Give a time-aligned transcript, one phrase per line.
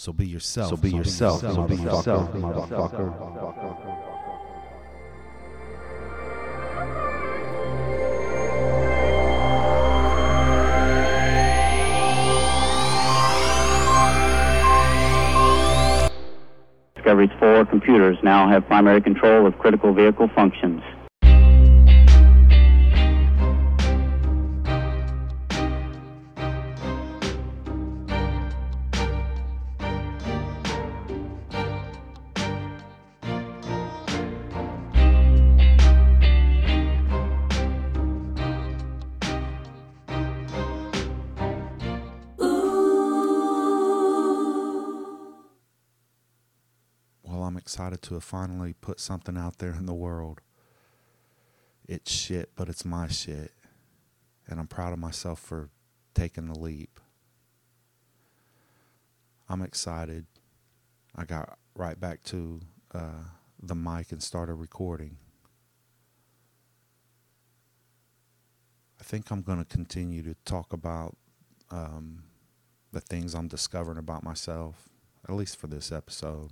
[0.00, 0.70] So be yourself.
[0.70, 3.12] So be yourself, so be yourself, motherfucker.
[16.94, 20.80] Discovery's four computers now have primary control of critical vehicle functions.
[47.88, 50.42] To have finally put something out there in the world.
[51.88, 53.52] It's shit, but it's my shit.
[54.46, 55.70] And I'm proud of myself for
[56.12, 57.00] taking the leap.
[59.48, 60.26] I'm excited.
[61.16, 62.60] I got right back to
[62.94, 63.24] uh,
[63.62, 65.16] the mic and started recording.
[69.00, 71.16] I think I'm going to continue to talk about
[71.70, 72.24] um,
[72.92, 74.90] the things I'm discovering about myself,
[75.26, 76.50] at least for this episode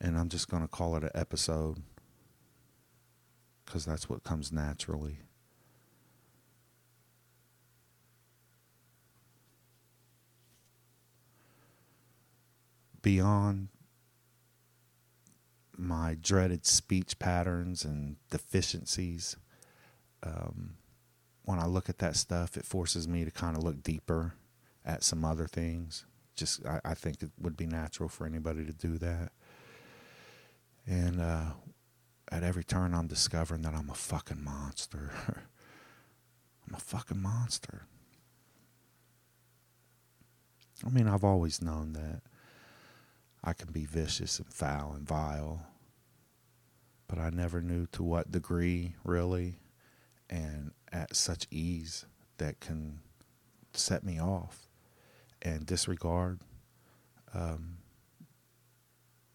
[0.00, 1.82] and I'm just going to call it an episode
[3.64, 5.18] because that's what comes naturally.
[13.02, 13.68] Beyond
[15.76, 19.36] my dreaded speech patterns and deficiencies,
[20.22, 20.74] um,
[21.44, 24.34] when I look at that stuff, it forces me to kind of look deeper
[24.84, 26.04] at some other things.
[26.36, 29.32] Just, I, I think it would be natural for anybody to do that.
[30.90, 31.52] And uh,
[32.32, 35.12] at every turn, I'm discovering that I'm a fucking monster.
[36.66, 37.86] I'm a fucking monster.
[40.84, 42.22] I mean, I've always known that
[43.44, 45.64] I can be vicious and foul and vile,
[47.06, 49.60] but I never knew to what degree, really,
[50.28, 52.04] and at such ease
[52.38, 52.98] that can
[53.74, 54.68] set me off
[55.40, 56.40] and disregard.
[57.32, 57.76] Um,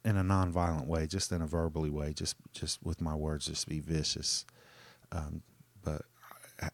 [0.05, 3.67] in a non-violent way, just in a verbally way, just just with my words, just
[3.67, 4.45] be vicious.
[5.11, 5.41] Um,
[5.83, 6.03] but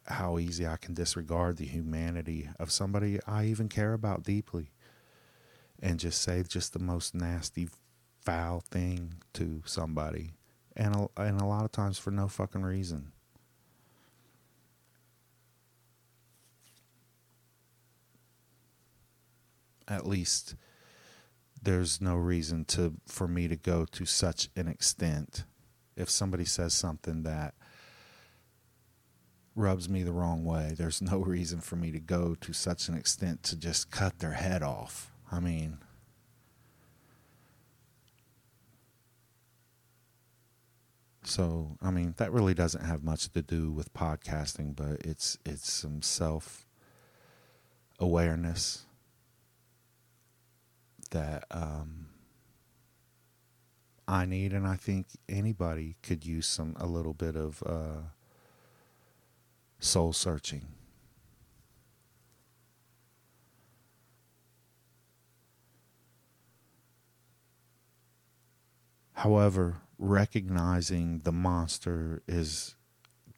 [0.06, 4.70] how easy I can disregard the humanity of somebody I even care about deeply,
[5.80, 7.68] and just say just the most nasty,
[8.20, 10.32] foul thing to somebody,
[10.76, 13.12] and a, and a lot of times for no fucking reason.
[19.88, 20.54] At least
[21.62, 25.44] there's no reason to for me to go to such an extent.
[25.96, 27.54] If somebody says something that
[29.54, 32.94] rubs me the wrong way there's no reason for me to go to such an
[32.96, 35.12] extent to just cut their head off.
[35.30, 35.78] I mean
[41.24, 45.70] so i mean that really doesn't have much to do with podcasting but it's it's
[45.70, 46.66] some self
[48.00, 48.86] awareness
[51.12, 52.08] that um,
[54.06, 58.02] I need, and I think anybody could use some a little bit of uh,
[59.78, 60.66] soul searching.
[69.14, 72.74] However, recognizing the monster is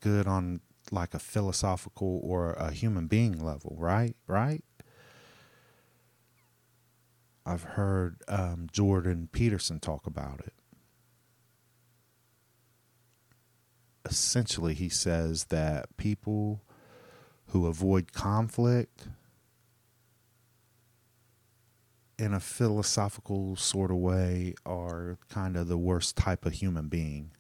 [0.01, 4.17] good on like a philosophical or a human being level, right?
[4.27, 4.65] Right?
[7.47, 10.55] I've heard um, Jordan Peterson talk about it.
[14.07, 16.63] Essentially, he says that people
[17.49, 19.09] who avoid conflict
[22.19, 27.31] in a philosophical sort of way are kind of the worst type of human being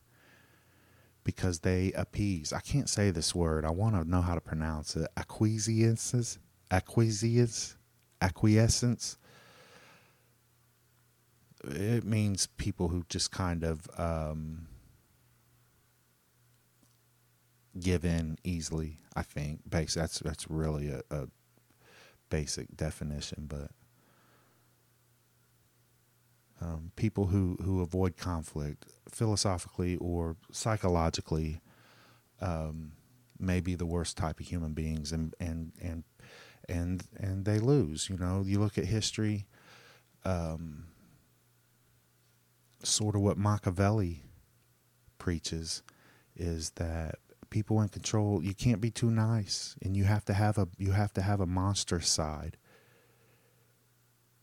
[1.22, 2.52] because they appease.
[2.52, 3.64] I can't say this word.
[3.64, 5.08] I want to know how to pronounce it.
[5.16, 6.38] Acquiescence,
[6.70, 7.76] acquiescence,
[8.20, 9.16] acquiescence
[11.68, 14.66] it means people who just kind of um,
[17.78, 18.98] give in easily.
[19.16, 20.00] I think basic.
[20.00, 21.28] That's that's really a, a
[22.30, 23.70] basic definition, but
[26.60, 31.60] um, people who who avoid conflict philosophically or psychologically
[32.40, 32.92] um,
[33.38, 36.04] may be the worst type of human beings, and and and
[36.68, 38.08] and and they lose.
[38.08, 39.46] You know, you look at history.
[40.24, 40.86] Um,
[42.86, 44.22] sort of what Machiavelli
[45.18, 45.82] preaches
[46.36, 47.16] is that
[47.50, 50.90] people in control you can't be too nice and you have to have a you
[50.90, 52.56] have to have a monster side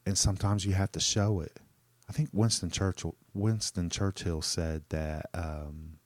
[0.06, 1.60] and sometimes you have to show it.
[2.10, 6.00] I think Winston Churchill Winston Churchill said that um,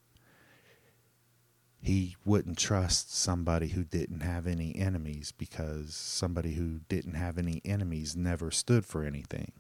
[1.82, 7.62] he wouldn't trust somebody who didn't have any enemies because somebody who didn't have any
[7.64, 9.52] enemies never stood for anything.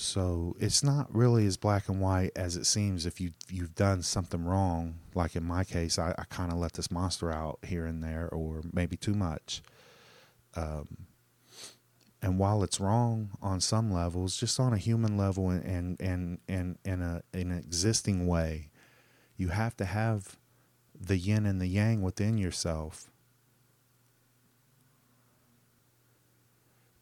[0.00, 4.02] So it's not really as black and white as it seems if you you've done
[4.02, 5.00] something wrong.
[5.12, 8.28] Like in my case, I, I kind of let this monster out here and there,
[8.28, 9.60] or maybe too much.
[10.54, 11.08] Um,
[12.22, 16.38] and while it's wrong on some levels, just on a human level and and and,
[16.48, 18.70] and in a in an existing way,
[19.36, 20.36] you have to have
[20.94, 23.10] the yin and the yang within yourself.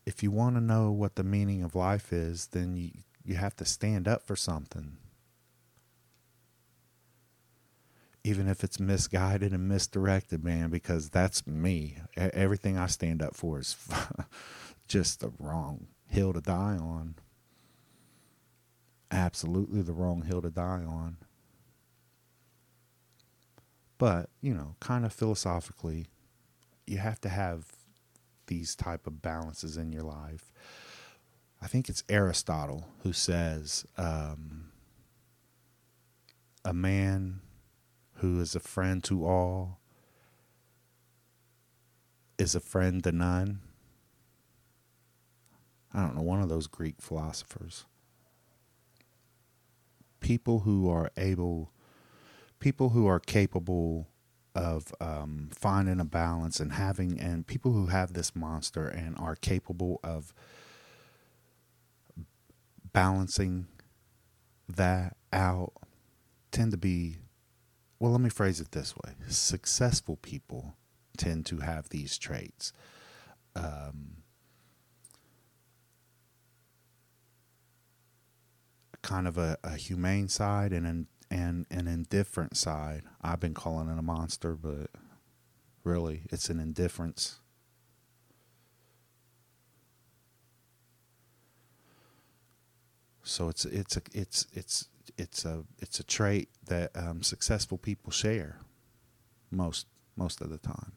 [0.07, 2.91] If you want to know what the meaning of life is, then you,
[3.25, 4.97] you have to stand up for something.
[8.25, 11.99] Even if it's misguided and misdirected, man, because that's me.
[12.17, 13.77] Everything I stand up for is
[14.89, 17.17] just the wrong hill to die on.
[19.11, 21.19] Absolutely the wrong hill to die on
[23.99, 26.07] but you know kind of philosophically
[26.87, 27.67] you have to have
[28.47, 30.53] these type of balances in your life.
[31.61, 34.67] I think it's aristotle who says um,
[36.65, 37.41] a man
[38.17, 39.81] who is a friend to all
[42.39, 43.61] is a friend to none.
[45.95, 47.87] I don't know one of those greek philosophers.
[50.21, 51.71] People who are able
[52.59, 54.09] people who are capable
[54.57, 59.37] of um, finding a balance and having and people who have this monster and are
[59.37, 60.33] capable of
[62.93, 63.67] balancing
[64.67, 65.75] that out
[66.51, 67.17] tend to be
[67.99, 69.13] well let me phrase it this way.
[69.29, 70.77] Successful people
[71.19, 72.73] tend to have these traits.
[73.55, 74.23] Um,
[79.03, 83.03] kind of a, a humane side and an and an indifferent side.
[83.21, 84.91] I've been calling it a monster, but
[85.85, 87.41] really it's an indifference.
[93.23, 94.89] So it's it's a it's it's
[95.19, 98.61] it's a it's a trait that um, successful people share
[99.51, 99.87] most
[100.17, 100.93] most of the time.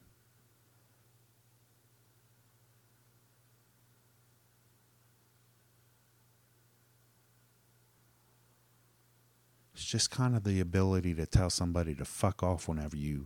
[9.90, 13.26] Just kind of the ability to tell somebody to fuck off whenever you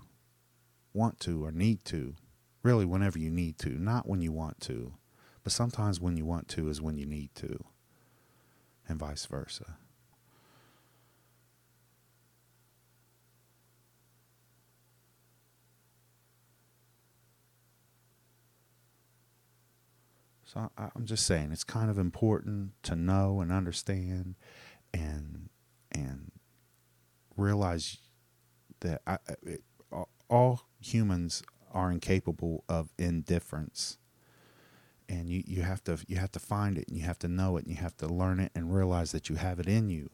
[0.94, 2.16] want to or need to.
[2.64, 4.94] Really, whenever you need to, not when you want to.
[5.44, 7.66] But sometimes when you want to is when you need to,
[8.88, 9.76] and vice versa.
[20.46, 24.36] So I, am just saying it's kind of important to know and understand
[24.94, 25.50] and
[25.92, 26.32] and
[27.38, 27.98] realize
[28.82, 29.64] that I, it,
[30.30, 33.98] all humans are incapable of indifference.
[35.10, 37.58] And you, you have to you have to find it and you have to know
[37.58, 40.10] it and you have to learn it and realize that you have it in you.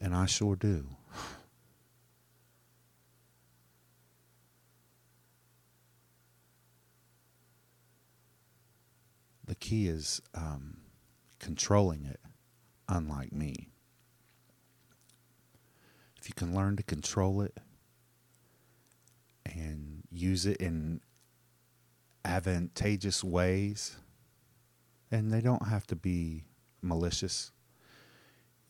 [0.00, 0.86] And I sure do.
[9.46, 10.77] The key is um,
[11.48, 12.20] controlling it,
[12.90, 13.70] unlike me.
[16.20, 17.56] If you can learn to control it
[19.46, 21.00] and use it in
[22.22, 23.96] advantageous ways,
[25.10, 26.44] and they don't have to be
[26.82, 27.50] malicious.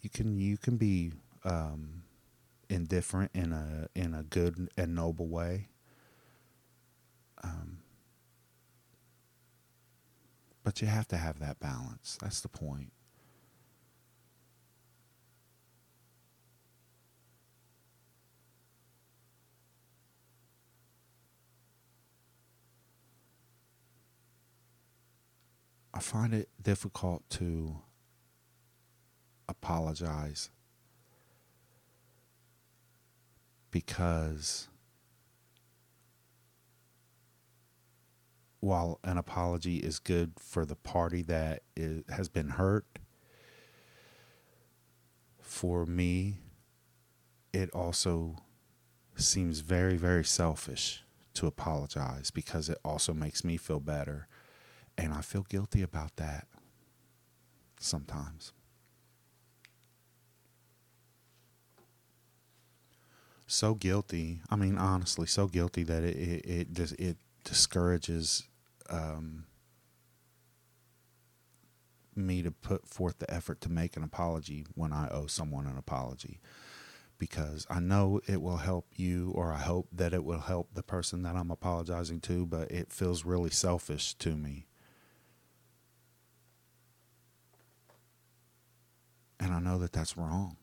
[0.01, 1.11] You can you can be
[1.45, 2.05] um,
[2.71, 5.67] indifferent in a in a good and noble way.
[7.43, 7.79] Um,
[10.69, 12.19] but you have to have that balance.
[12.21, 12.93] That's the point.
[25.95, 27.77] I find it difficult to
[29.49, 30.51] apologize
[33.71, 34.69] because
[38.61, 42.87] while an apology is good for the party that is, has been hurt,
[45.41, 46.39] for me,
[47.53, 48.37] it also
[49.17, 54.29] seems very, very selfish to apologize because it also makes me feel better.
[54.99, 56.47] And I feel guilty about that
[57.81, 58.53] sometimes.
[63.47, 64.41] so guilty.
[64.51, 67.17] I mean, honestly, so guilty that it it it, dis- it
[67.49, 68.45] discourages
[68.91, 69.47] um,
[72.15, 75.79] me to put forth the effort to make an apology when I owe someone an
[75.79, 76.41] apology.
[77.19, 80.83] Because I know it will help you, or I hope that it will help the
[80.83, 84.67] person that I'm apologizing to, but it feels really selfish to me.
[89.41, 90.57] And I know that that's wrong.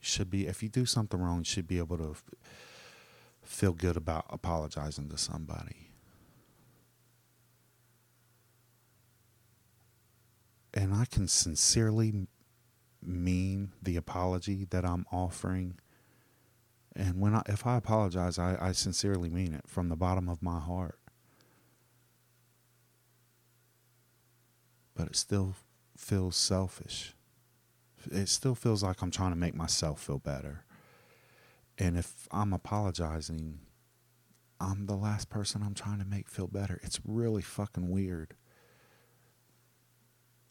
[0.00, 2.16] You should be, if you do something wrong, you should be able to
[3.48, 5.90] feel good about apologizing to somebody.
[10.74, 12.26] And I can sincerely
[13.02, 15.78] mean the apology that I'm offering.
[16.94, 20.42] And when I, if I apologize, I, I sincerely mean it from the bottom of
[20.42, 20.98] my heart.
[24.94, 25.54] But it still
[25.96, 27.16] feels selfish
[28.10, 30.64] it still feels like I'm trying to make myself feel better.
[31.78, 33.60] And if I'm apologizing,
[34.60, 36.80] I'm the last person I'm trying to make feel better.
[36.82, 38.34] It's really fucking weird.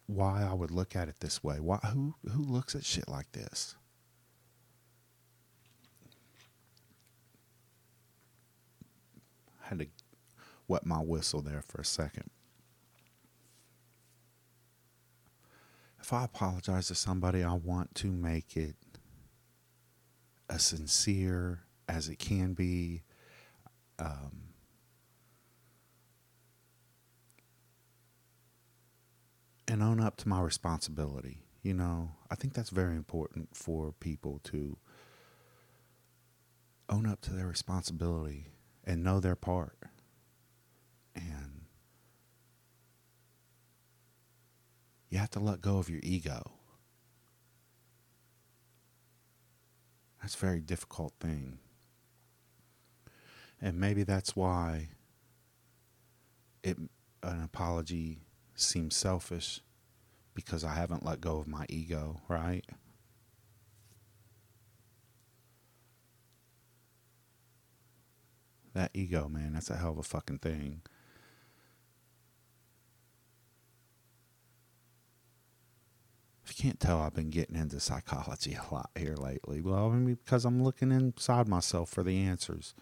[0.08, 1.60] Why I would look at it this way?
[1.60, 3.75] Why who who looks at shit like this?
[9.63, 9.88] I had to
[10.67, 12.29] wet my whistle there for a second.
[16.05, 18.75] if I apologize to somebody, I want to make it
[20.49, 23.03] as sincere as it can be.
[23.99, 24.45] Um,
[29.67, 31.39] and own up to my responsibility.
[31.63, 34.77] You know, I think that's very important for people to
[36.89, 38.47] own up to their responsibility
[38.83, 39.77] and know their part.
[41.15, 41.65] And
[45.09, 46.51] you have to let go of your ego.
[50.25, 51.60] That's a very difficult thing.
[53.62, 54.89] And maybe that's why
[56.63, 56.79] it
[57.22, 58.22] an apology
[58.55, 59.62] seems selfish
[60.34, 62.65] because I haven't let go of my ego, right?
[68.74, 70.82] That ego, man, that's a hell of a fucking thing.
[76.44, 79.62] If you can't tell, I've been getting into psychology a lot here lately.
[79.62, 82.74] Well, I mean, because I'm looking inside myself for the answers.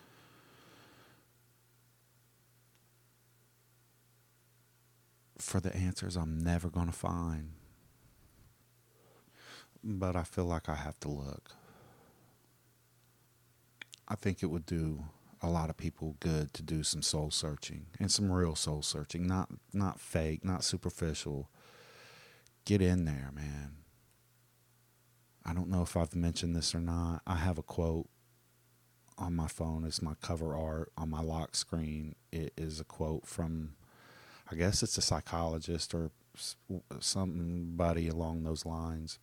[5.37, 7.49] For the answers I'm never going to find.
[9.83, 11.51] But I feel like I have to look.
[14.07, 15.03] I think it would do
[15.41, 19.27] a lot of people good to do some soul searching and some real soul searching,
[19.27, 21.49] not not fake, not superficial.
[22.65, 23.77] Get in there, man.
[25.45, 27.21] I don't know if I've mentioned this or not.
[27.27, 28.07] I have a quote
[29.17, 29.83] on my phone.
[29.83, 32.15] It's my cover art on my lock screen.
[32.31, 33.73] It is a quote from,
[34.49, 36.11] I guess it's a psychologist or
[36.99, 39.19] somebody along those lines.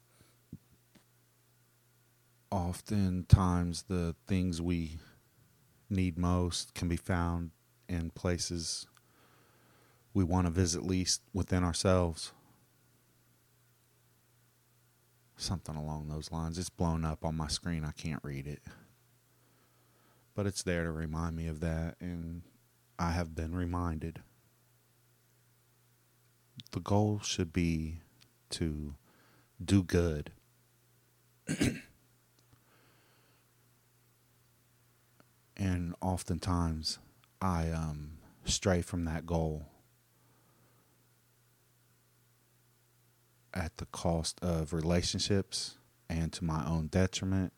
[2.50, 4.98] Oftentimes, the things we
[5.88, 7.52] need most can be found
[7.88, 8.86] in places
[10.12, 12.32] we want to visit least within ourselves.
[15.40, 16.58] Something along those lines.
[16.58, 17.82] It's blown up on my screen.
[17.82, 18.60] I can't read it.
[20.34, 22.42] But it's there to remind me of that, and
[22.98, 24.20] I have been reminded.
[26.72, 28.00] The goal should be
[28.50, 28.96] to
[29.64, 30.32] do good.
[35.56, 36.98] and oftentimes
[37.40, 39.69] I um, stray from that goal
[43.52, 45.76] at the cost of relationships
[46.08, 47.52] and to my own detriment.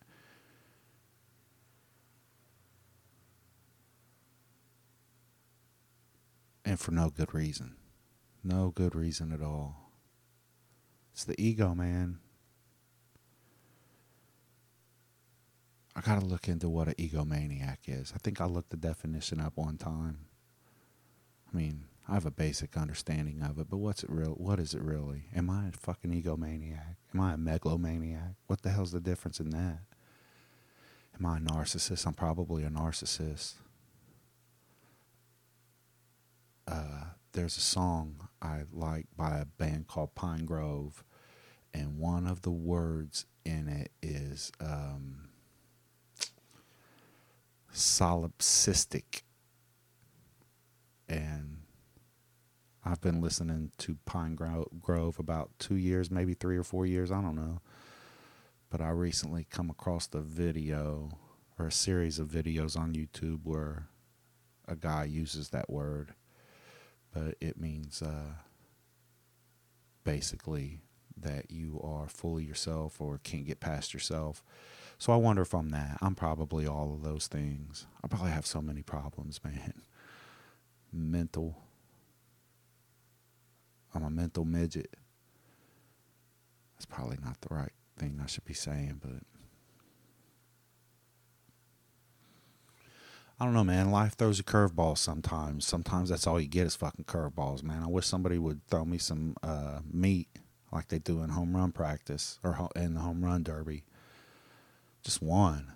[6.65, 7.77] And for no good reason.
[8.45, 9.91] No good reason at all.
[11.13, 12.19] It's the ego, man.
[15.95, 18.13] I got to look into what an egomaniac is.
[18.15, 20.21] I think I looked the definition up one time.
[21.53, 24.31] I mean, I have a basic understanding of it, but what's it real?
[24.33, 25.29] What is it really?
[25.35, 26.97] Am I a fucking egomaniac?
[27.15, 28.35] Am I a megalomaniac?
[28.49, 29.79] What the hell's the difference in that?
[31.19, 32.07] Am I a narcissist?
[32.07, 33.55] I'm probably a narcissist.
[36.67, 41.05] Uh, there's a song I like by a band called Pinegrove,
[41.73, 45.29] and one of the words in it is um,
[47.73, 49.23] solipsistic.
[51.09, 51.62] And
[52.85, 57.37] I've been listening to Pinegrove about two years, maybe three or four years, I don't
[57.37, 57.61] know.
[58.71, 61.11] But I recently come across the video
[61.59, 63.87] or a series of videos on YouTube where
[64.67, 66.15] a guy uses that word,
[67.13, 68.35] but it means uh,
[70.03, 70.81] basically
[71.17, 74.43] that you are fully yourself or can't get past yourself.
[74.99, 75.99] So I wonder if I'm that.
[76.01, 77.87] I'm probably all of those things.
[78.03, 79.83] I probably have so many problems, man.
[80.93, 81.57] Mental.
[83.95, 84.95] I'm a mental midget.
[86.75, 89.23] That's probably not the right thing I should be saying, but
[93.39, 93.91] I don't know, man.
[93.91, 95.67] Life throws you curveballs sometimes.
[95.67, 97.83] Sometimes that's all you get is fucking curveballs, man.
[97.83, 100.29] I wish somebody would throw me some uh, meat
[100.71, 103.85] like they do in home run practice or in the home run derby.
[105.03, 105.73] Just one.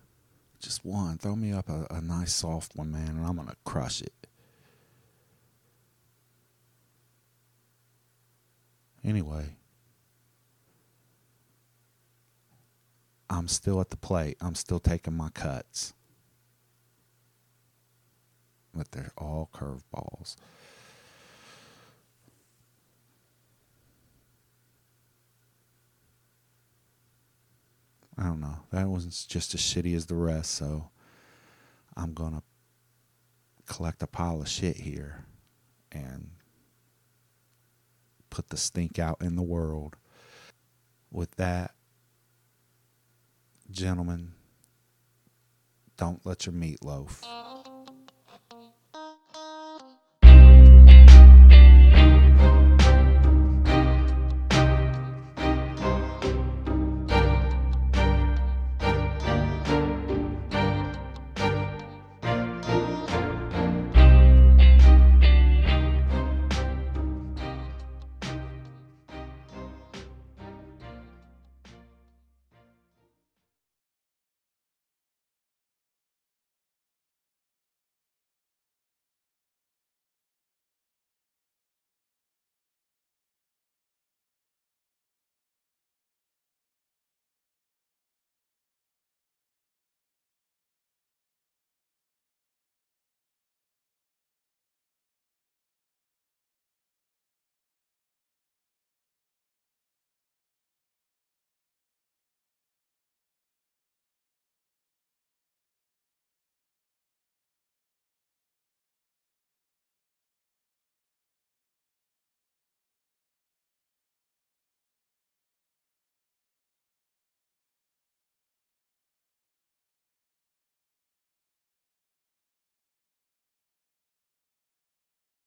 [0.60, 1.18] Just one.
[1.18, 4.25] Throw me up a, a nice soft one, man, and I'm going to crush it.
[9.06, 9.44] Anyway,
[13.30, 14.36] I'm still at the plate.
[14.40, 15.94] I'm still taking my cuts.
[18.74, 20.34] But they're all curveballs.
[28.18, 28.58] I don't know.
[28.72, 30.90] That wasn't just as shitty as the rest, so
[31.96, 32.42] I'm going to
[33.72, 35.26] collect a pile of shit here
[35.92, 36.30] and
[38.30, 39.96] put the stink out in the world.
[41.10, 41.72] With that,
[43.70, 44.32] gentlemen,
[45.96, 47.22] don't let your meat loaf.